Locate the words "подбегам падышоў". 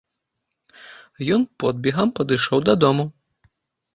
1.63-2.59